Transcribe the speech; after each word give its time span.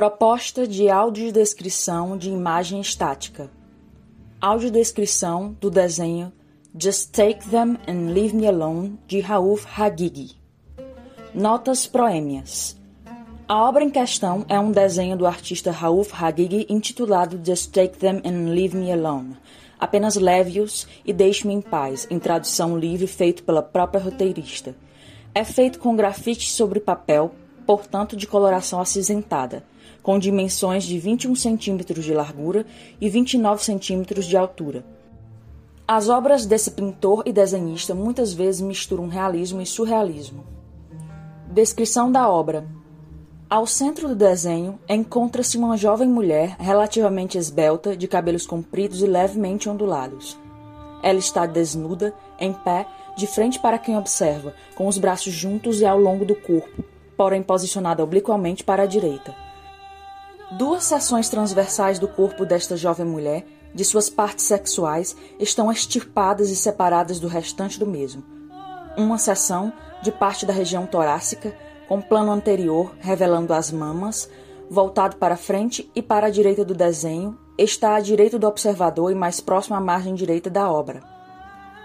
Proposta 0.00 0.66
de 0.66 0.88
audiodescrição 0.88 2.16
de 2.16 2.30
imagem 2.30 2.80
estática. 2.80 3.50
Audiodescrição 4.40 5.54
do 5.60 5.70
desenho 5.70 6.32
Just 6.74 7.10
Take 7.10 7.46
Them 7.50 7.76
and 7.86 8.10
Leave 8.10 8.34
Me 8.34 8.46
Alone 8.46 8.98
de 9.06 9.20
Rauf 9.20 9.66
Hagigi. 9.78 10.40
Notas 11.34 11.86
proêmias. 11.86 12.80
A 13.46 13.62
obra 13.62 13.84
em 13.84 13.90
questão 13.90 14.42
é 14.48 14.58
um 14.58 14.72
desenho 14.72 15.18
do 15.18 15.26
artista 15.26 15.70
Rauf 15.70 16.10
Hagigi 16.14 16.64
intitulado 16.70 17.38
Just 17.44 17.70
Take 17.70 17.98
Them 17.98 18.22
and 18.24 18.54
Leave 18.54 18.74
Me 18.74 18.90
Alone. 18.90 19.36
Apenas 19.78 20.16
leve-os 20.16 20.88
e 21.04 21.12
deixe-me 21.12 21.52
em 21.52 21.60
paz, 21.60 22.06
em 22.10 22.18
tradução 22.18 22.78
livre 22.78 23.06
feito 23.06 23.44
pela 23.44 23.62
própria 23.62 24.02
roteirista. 24.02 24.74
É 25.34 25.44
feito 25.44 25.78
com 25.78 25.94
grafite 25.94 26.50
sobre 26.50 26.80
papel, 26.80 27.32
portanto 27.66 28.16
de 28.16 28.26
coloração 28.26 28.80
acinzentada, 28.80 29.62
com 30.02 30.18
dimensões 30.18 30.84
de 30.84 30.98
21 30.98 31.34
centímetros 31.34 32.04
de 32.04 32.14
largura 32.14 32.64
e 33.00 33.08
29 33.08 33.62
centímetros 33.62 34.26
de 34.26 34.36
altura. 34.36 34.84
As 35.86 36.08
obras 36.08 36.46
desse 36.46 36.70
pintor 36.70 37.24
e 37.26 37.32
desenhista 37.32 37.94
muitas 37.94 38.32
vezes 38.32 38.60
misturam 38.60 39.08
realismo 39.08 39.60
e 39.60 39.66
surrealismo. 39.66 40.44
Descrição 41.48 42.12
da 42.12 42.28
obra: 42.28 42.64
Ao 43.48 43.66
centro 43.66 44.06
do 44.06 44.14
desenho 44.14 44.78
encontra-se 44.88 45.58
uma 45.58 45.76
jovem 45.76 46.08
mulher 46.08 46.54
relativamente 46.60 47.36
esbelta, 47.36 47.96
de 47.96 48.06
cabelos 48.06 48.46
compridos 48.46 49.02
e 49.02 49.06
levemente 49.06 49.68
ondulados. 49.68 50.38
Ela 51.02 51.18
está 51.18 51.44
desnuda, 51.44 52.14
em 52.38 52.52
pé, 52.52 52.86
de 53.16 53.26
frente 53.26 53.58
para 53.58 53.78
quem 53.78 53.98
observa, 53.98 54.54
com 54.76 54.86
os 54.86 54.96
braços 54.96 55.32
juntos 55.32 55.80
e 55.80 55.86
ao 55.86 55.98
longo 55.98 56.24
do 56.24 56.36
corpo, 56.36 56.84
porém 57.16 57.42
posicionada 57.42 58.04
obliquamente 58.04 58.62
para 58.62 58.84
a 58.84 58.86
direita. 58.86 59.49
Duas 60.52 60.82
seções 60.82 61.28
transversais 61.28 62.00
do 62.00 62.08
corpo 62.08 62.44
desta 62.44 62.76
jovem 62.76 63.06
mulher, 63.06 63.46
de 63.72 63.84
suas 63.84 64.10
partes 64.10 64.46
sexuais, 64.46 65.16
estão 65.38 65.70
extirpadas 65.70 66.50
e 66.50 66.56
separadas 66.56 67.20
do 67.20 67.28
restante 67.28 67.78
do 67.78 67.86
mesmo. 67.86 68.24
Uma 68.96 69.16
seção, 69.16 69.72
de 70.02 70.10
parte 70.10 70.44
da 70.44 70.52
região 70.52 70.86
torácica, 70.86 71.54
com 71.88 72.00
plano 72.00 72.32
anterior 72.32 72.92
revelando 72.98 73.54
as 73.54 73.70
mamas, 73.70 74.28
voltado 74.68 75.16
para 75.16 75.36
frente 75.36 75.88
e 75.94 76.02
para 76.02 76.26
a 76.26 76.30
direita 76.30 76.64
do 76.64 76.74
desenho, 76.74 77.38
está 77.56 77.94
à 77.94 78.00
direita 78.00 78.36
do 78.36 78.48
observador 78.48 79.12
e 79.12 79.14
mais 79.14 79.40
próximo 79.40 79.76
à 79.76 79.80
margem 79.80 80.16
direita 80.16 80.50
da 80.50 80.68
obra. 80.68 81.00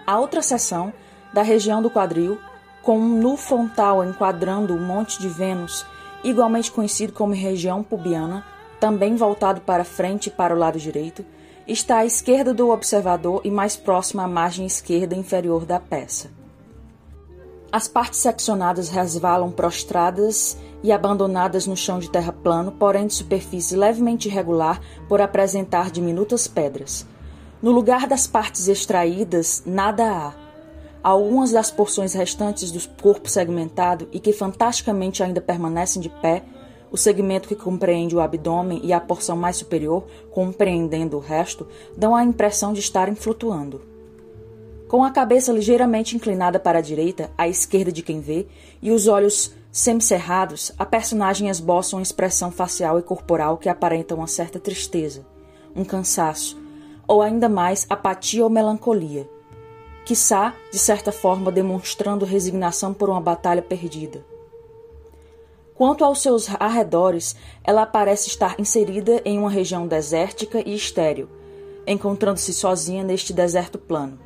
A 0.04 0.18
outra 0.18 0.42
seção, 0.42 0.92
da 1.32 1.42
região 1.42 1.80
do 1.80 1.90
quadril, 1.90 2.36
com 2.82 2.98
um 2.98 3.20
nu 3.20 3.36
frontal 3.36 4.04
enquadrando 4.04 4.74
o 4.74 4.80
Monte 4.80 5.20
de 5.20 5.28
Vênus, 5.28 5.86
igualmente 6.24 6.72
conhecido 6.72 7.12
como 7.12 7.32
região 7.32 7.84
pubiana, 7.84 8.44
também 8.80 9.16
voltado 9.16 9.60
para 9.60 9.84
frente 9.84 10.26
e 10.26 10.30
para 10.30 10.54
o 10.54 10.58
lado 10.58 10.78
direito, 10.78 11.24
está 11.66 11.98
à 11.98 12.06
esquerda 12.06 12.54
do 12.54 12.70
observador 12.70 13.40
e 13.44 13.50
mais 13.50 13.76
próximo 13.76 14.20
à 14.20 14.28
margem 14.28 14.66
esquerda 14.66 15.14
inferior 15.14 15.64
da 15.64 15.80
peça. 15.80 16.30
As 17.72 17.88
partes 17.88 18.20
seccionadas 18.20 18.88
resvalam 18.88 19.50
prostradas 19.50 20.56
e 20.82 20.92
abandonadas 20.92 21.66
no 21.66 21.76
chão 21.76 21.98
de 21.98 22.08
terra 22.08 22.32
plano, 22.32 22.72
porém 22.72 23.06
de 23.06 23.14
superfície 23.14 23.76
levemente 23.76 24.28
irregular 24.28 24.80
por 25.08 25.20
apresentar 25.20 25.90
diminutas 25.90 26.46
pedras. 26.46 27.06
No 27.60 27.72
lugar 27.72 28.06
das 28.06 28.26
partes 28.26 28.68
extraídas, 28.68 29.62
nada 29.66 30.04
há 30.04 30.46
Algumas 31.06 31.52
das 31.52 31.70
porções 31.70 32.14
restantes 32.14 32.72
do 32.72 32.80
corpo 33.00 33.30
segmentado 33.30 34.08
e 34.10 34.18
que 34.18 34.32
fantasticamente 34.32 35.22
ainda 35.22 35.40
permanecem 35.40 36.02
de 36.02 36.08
pé, 36.08 36.42
o 36.90 36.96
segmento 36.96 37.48
que 37.48 37.56
compreende 37.56 38.14
o 38.14 38.20
abdômen 38.20 38.80
e 38.82 38.92
a 38.92 39.00
porção 39.00 39.36
mais 39.36 39.56
superior, 39.56 40.04
compreendendo 40.30 41.16
o 41.16 41.20
resto, 41.20 41.66
dão 41.96 42.14
a 42.14 42.24
impressão 42.24 42.72
de 42.72 42.80
estarem 42.80 43.14
flutuando. 43.14 43.82
Com 44.88 45.02
a 45.02 45.10
cabeça 45.10 45.52
ligeiramente 45.52 46.14
inclinada 46.14 46.60
para 46.60 46.78
a 46.78 46.82
direita, 46.82 47.30
à 47.36 47.48
esquerda 47.48 47.90
de 47.90 48.02
quem 48.02 48.20
vê, 48.20 48.46
e 48.80 48.92
os 48.92 49.08
olhos 49.08 49.52
semicerrados, 49.72 50.72
a 50.78 50.86
personagem 50.86 51.48
esboça 51.48 51.96
uma 51.96 52.02
expressão 52.02 52.50
facial 52.52 52.98
e 52.98 53.02
corporal 53.02 53.58
que 53.58 53.68
aparenta 53.68 54.14
uma 54.14 54.28
certa 54.28 54.60
tristeza, 54.60 55.26
um 55.74 55.84
cansaço, 55.84 56.56
ou 57.06 57.20
ainda 57.20 57.48
mais 57.48 57.84
apatia 57.90 58.44
ou 58.44 58.50
melancolia, 58.50 59.28
quiçá, 60.06 60.54
de 60.70 60.78
certa 60.78 61.10
forma, 61.10 61.50
demonstrando 61.50 62.24
resignação 62.24 62.94
por 62.94 63.10
uma 63.10 63.20
batalha 63.20 63.60
perdida. 63.60 64.24
Quanto 65.76 66.04
aos 66.04 66.22
seus 66.22 66.48
arredores, 66.58 67.36
ela 67.62 67.84
parece 67.84 68.28
estar 68.28 68.58
inserida 68.58 69.20
em 69.26 69.38
uma 69.38 69.50
região 69.50 69.86
desértica 69.86 70.66
e 70.66 70.74
estéril, 70.74 71.28
encontrando-se 71.86 72.54
sozinha 72.54 73.04
neste 73.04 73.30
deserto 73.30 73.78
plano. 73.78 74.18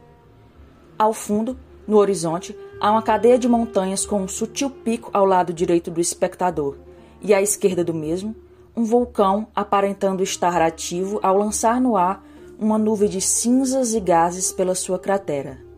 Ao 0.97 1.13
fundo, 1.13 1.59
no 1.89 1.97
horizonte, 1.97 2.57
há 2.81 2.93
uma 2.93 3.03
cadeia 3.03 3.37
de 3.37 3.49
montanhas 3.49 4.07
com 4.07 4.23
um 4.23 4.29
sutil 4.29 4.71
pico 4.71 5.11
ao 5.13 5.25
lado 5.25 5.53
direito 5.53 5.91
do 5.91 6.01
espectador, 6.01 6.77
e 7.21 7.35
à 7.35 7.43
esquerda 7.43 7.83
do 7.83 7.93
mesmo, 7.93 8.37
um 8.77 8.85
vulcão 8.85 9.49
aparentando 9.53 10.23
estar 10.23 10.63
ativo 10.63 11.19
ao 11.21 11.37
lançar 11.37 11.81
no 11.81 11.97
ar 11.97 12.25
uma 12.61 12.79
nuvem 12.79 13.09
de 13.09 13.21
cinzas 13.21 13.93
e 13.93 13.99
gases 13.99 14.53
pela 14.53 14.77
sua 14.77 15.01
cratera. 15.01 15.70